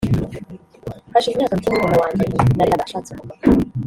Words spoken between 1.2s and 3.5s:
imyaka mike murumuna wanjye nareraga ashatse umugabo